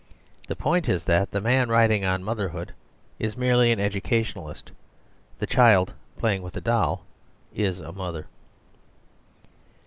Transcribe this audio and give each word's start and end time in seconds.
The 0.47 0.55
point 0.55 0.89
is 0.89 1.03
that 1.03 1.29
the 1.29 1.39
man 1.39 1.69
writing 1.69 2.03
on 2.03 2.23
motherhood 2.23 2.73
is 3.19 3.37
merely 3.37 3.71
an 3.71 3.79
educationalist; 3.79 4.71
the 5.37 5.45
child 5.45 5.93
playing 6.17 6.41
with 6.41 6.57
a 6.57 6.61
doll 6.61 7.05
is 7.53 7.79
a 7.79 7.91
mother. 7.91 8.25